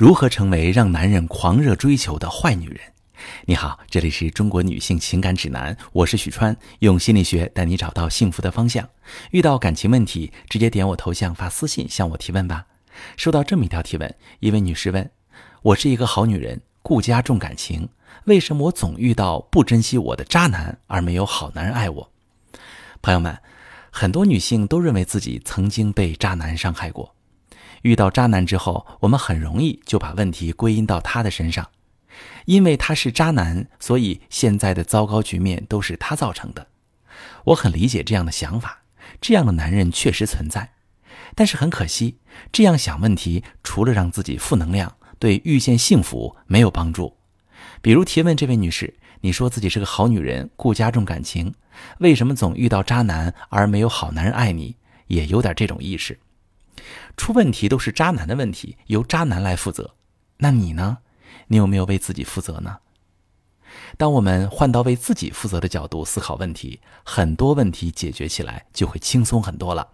[0.00, 2.80] 如何成为让男人狂热追求的坏女人？
[3.44, 8.88] 你好，这里是中国女性情感指南，我是许川，用心理学带你找到幸福的方向。
[9.30, 12.64] 遇到感情问题，直接点我头像发私信向我提问吧。
[13.18, 15.10] 收到这么一条提问，一位女士问：
[15.60, 17.86] 我是一个好女人，顾家重感情，
[18.24, 22.10] 为什么我总遇到不珍惜我的渣男，而没有好男人爱我？
[23.02, 23.36] 朋友们，
[23.90, 27.14] 很多女性都认为自己曾经被渣男伤害过。
[27.82, 31.68] 遇到渣男之后，我们很容易就把问题归因到他的身上，
[32.44, 36.66] 因为他是渣男，所以现在的糟糕局面都是他造成的。
[37.44, 38.82] 我很理解这样的想法，
[39.20, 40.72] 这样的男人确实存在，
[41.34, 42.18] 但是很可惜，
[42.52, 47.16] 这样想问题除了让自己负能量，对遇见幸福没有帮助。
[47.82, 51.54] 比如提问这位女士，你说自己是个好女人，顾家重感情，
[51.98, 54.76] 为什么总遇到渣男而没有好男人爱你？
[55.06, 56.18] 也有点这种意识。
[57.16, 59.94] 出问题都是渣男的问题，由渣男来负责。
[60.38, 60.98] 那你呢？
[61.48, 62.78] 你有没有为自己负责呢？
[63.96, 69.86] 当我们换到为自己负责的角度思考问题，很多问题解决起来就会轻松很多了。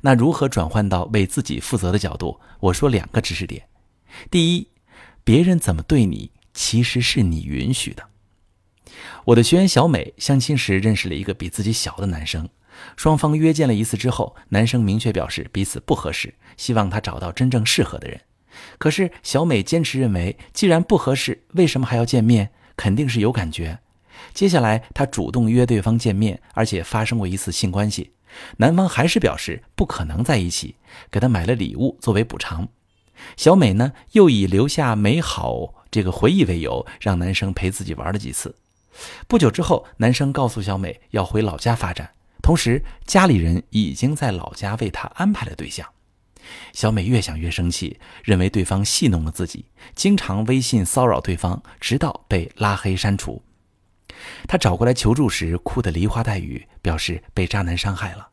[0.00, 2.40] 那如何转换到为自己负责的角度？
[2.60, 3.68] 我说两个知识点：
[4.30, 4.68] 第一，
[5.24, 8.02] 别人怎么对你，其实是你允许的。
[9.26, 12.48] 我的学员小美相亲时认识了一个比自己小的男生。
[12.96, 18.20] 双方约见了一次之后，男生明确表示彼此不合适，希望他找到真正适合的人。
[18.78, 22.50] 可是小美坚持认为，既然不合适，为什么还要见面？
[22.76, 23.78] 肯定是有感觉。
[24.32, 28.12] 接下来，她主动约对方见面，而且发生过一次性关系。
[28.58, 30.76] 男方还是表示不可能在一起，
[31.10, 32.68] 给她买了礼物作为补偿。
[33.36, 38.56] 小美呢，又以留下美好这个回忆为由，让男生陪自己玩了几次。
[39.26, 42.10] 不久之后，男生告诉小美要回老家发展。
[42.48, 45.86] 同时，家里人已经在老家为她安排了对象。
[46.72, 53.42] 小美越想越生气，认为对方戏弄了自己，经常微信骚扰对方，直到被拉黑删除。
[54.46, 58.30] 她找过来求助时，哭得梨花带雨，表示被渣男伤害了。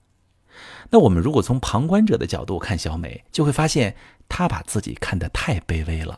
[0.92, 3.98] 那我们如果从旁观者的角度看小美，就会发现
[4.30, 6.18] 她把自己看得太卑微了，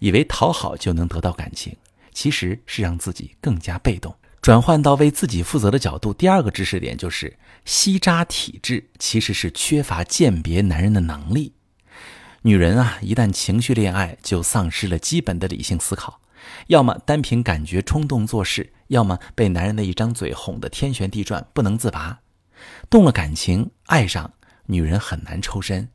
[0.00, 1.76] 以为讨好就能得到感情，
[2.12, 4.12] 其实是让自己更加被动。
[4.46, 11.52] 转换到为自己负责的角度，第二个知识点就是吸渣体质其实是缺乏鉴别男人的能力。
[12.42, 16.20] 女人啊，一旦情绪恋爱，就丧失了基本的理性思考，
[16.68, 22.20] 要么单凭感觉冲动做事，要么被男人的一张嘴哄得天旋地转不能自拔。
[22.88, 24.32] 动了感情，爱上
[24.66, 25.88] 女人很难抽身。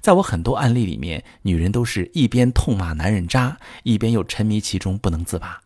[0.00, 5.60] 在我很多案例里面，女人都是一边痛骂男人渣，一边又沉迷其中不能自拔。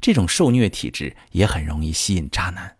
[0.00, 2.76] 这种受虐体质也很容易吸引渣男。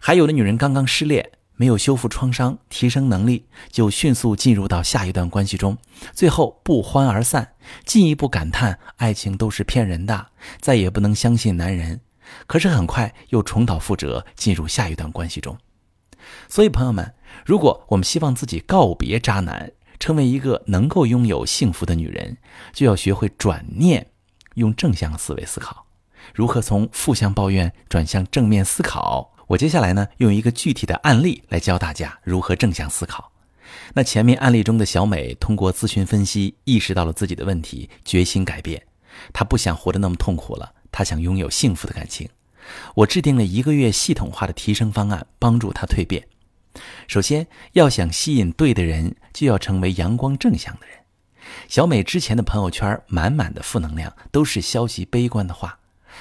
[0.00, 5.78] 还有的女人刚刚失恋，没有修复创伤、提升能力，就迅速进入到下一段关系中，
[6.12, 10.26] 最后不欢而散，进一步感叹爱情都是骗人的，
[10.60, 12.00] 再也不能相信男人。
[12.46, 15.56] 可是很快又重蹈覆辙，进入下一段关系中。
[16.48, 17.14] 所以朋友们，
[17.44, 22.36] 如果我们希望自己告别渣男，成为一个能够拥有幸福的女人，
[22.72, 24.10] 就要学会转念，
[24.56, 25.85] 用正向思维思考。
[26.34, 29.32] 如何从负向抱怨转向正面思考？
[29.46, 33.32] 我接下来呢，用一个具体的案例来教大家如何正向思考。
[33.94, 38.82] 那前面案例中的小美通过咨询分析，意识到了自己的问题，决心改变。
[39.32, 42.28] 她不想活得那么痛苦了，她想拥有幸福的感情。
[42.94, 46.26] 我制定了一个月系统化的提升方案，帮助她蜕变。
[47.06, 50.96] 首先，要想吸引对的人，就要成为阳光正向的人。
[51.68, 55.78] 小美之前的朋友圈满满的负能量，都是消极悲观的话。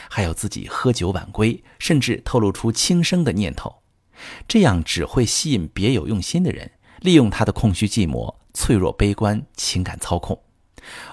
[0.10, 3.82] 还有自己喝酒晚归，甚至透露出轻生的念头，
[4.48, 10.42] 这样只会吸引别有用心的人，利用他的空虚寂寞、脆弱悲观、情感操控。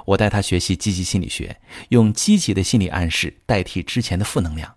[0.07, 4.75] 我带他学习积极心理学，用积极的心理暗示代替之前的负能量。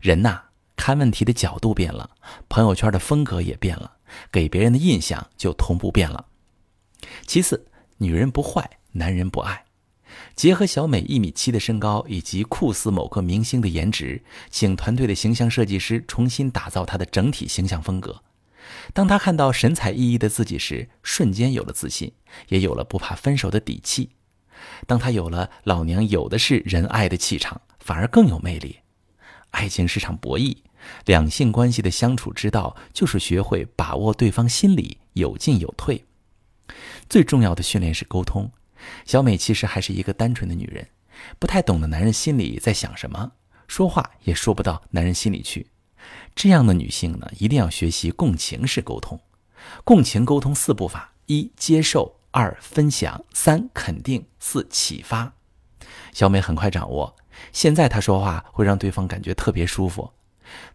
[0.00, 0.42] 人呐，
[0.76, 2.10] 看问题的角度变了，
[2.48, 3.96] 朋友圈的风格也变了，
[4.30, 6.26] 给别人的印象就同步变了。
[7.26, 7.66] 其次，
[7.98, 9.64] 女人不坏，男人不爱。
[10.34, 18.22] 结合小美一米七的身高以及酷似某个明星的颜值，请团队的形象设计师重新打造她的整体形象风格。
[18.92, 22.12] 当她看到神采奕奕的自己时，瞬间有了自信，
[22.48, 24.10] 也有了不怕分手的底气。
[24.86, 28.78] 当她有了老娘有的是人爱的气场，反而更有魅力。
[29.50, 30.56] 爱情是场博弈，
[31.06, 36.04] 两性关系的相处之道就是学会把握对方心理，有进有退。
[37.08, 38.50] 最重要的训练是沟通。
[39.04, 40.88] 小美其实还是一个单纯的女人，
[41.38, 43.32] 不太懂得男人心里在想什么，
[43.66, 45.66] 说话也说不到男人心里去。
[46.34, 49.20] 这样的女性呢，一定要学习共情式沟通。
[49.84, 55.34] 共情沟通四步法：一、接受；二分享，三肯定，四启发。
[56.12, 57.14] 小美很快掌握，
[57.52, 60.10] 现在她说话会让对方感觉特别舒服。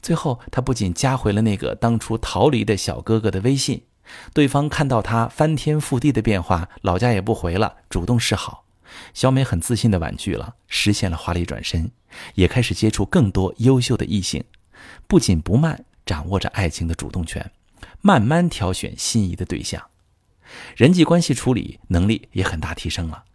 [0.02, 3.84] 最后，她不仅加回了那个当初逃离的小哥哥的微信，
[4.34, 8.66] 对方看到她翻天覆地的变化，老家也不回了，主动示好。
[9.14, 11.92] 小美很自信的婉拒了，实现了华丽转身，
[12.36, 14.44] 也开始接触更多优秀的异性，
[15.08, 17.52] 不紧不慢掌握着爱情的主动权，
[18.02, 19.82] 慢慢挑选心仪的对象，
[20.78, 23.26] 人际关系处理能力也很大提升了。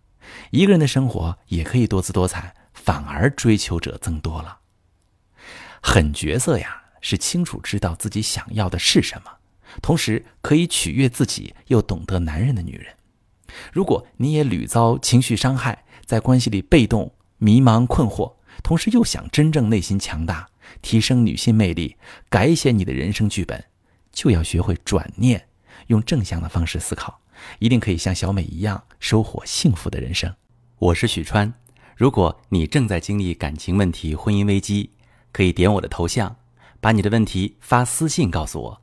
[0.51, 4.61] 一个人的生活也可以多姿多彩，反而追求者增多了。
[5.83, 9.31] 狠角色呀，是清楚知道自己想要的是什么，
[9.81, 12.95] 同时可以取悦自己又懂得男人的女人。
[13.73, 20.49] 如果你也屡遭情绪伤害，在关系里被动、迷茫、困惑，同时又想真正内心强大，
[20.83, 21.97] 提升女性魅力，
[22.29, 23.65] 改写你的人生剧本，
[24.13, 25.49] 就要学会转念，
[25.89, 27.21] 用正向的方式思考，
[27.59, 30.33] 一定可以像小美一样收获幸福的人生。
[30.79, 31.53] 我是许川，
[31.97, 34.91] 如果你正在经历感情问题、婚姻危机，
[35.33, 36.37] 可以点我的头像，
[36.81, 38.83] 把你的问题发私信告诉我，